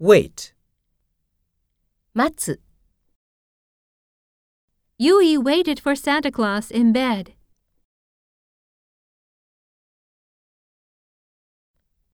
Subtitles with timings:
[0.00, 0.54] wait,
[2.14, 2.60] 待つ。
[4.98, 7.34] Yui waited for Santa Claus in bed.